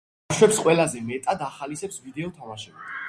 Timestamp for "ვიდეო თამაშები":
2.07-2.89